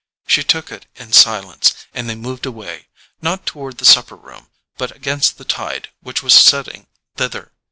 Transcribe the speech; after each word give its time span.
She 0.25 0.41
took 0.43 0.71
it 0.71 0.87
in 0.95 1.13
silence, 1.13 1.75
and 1.93 2.09
they 2.09 2.15
moved 2.15 2.47
away, 2.47 2.87
not 3.21 3.45
toward 3.45 3.77
the 3.77 3.85
supper 3.85 4.15
room, 4.15 4.47
but 4.75 4.91
against 4.95 5.37
the 5.37 5.45
tide 5.45 5.89
which 6.01 6.23
was 6.23 6.33
setting 6.33 6.87
thither. 7.17 7.51